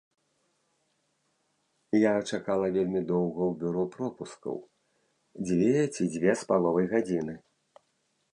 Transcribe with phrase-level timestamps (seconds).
[2.03, 4.57] Я чакала вельмі доўга ў бюро пропускаў,
[5.45, 7.33] дзве ці дзве з паловай гадзіны.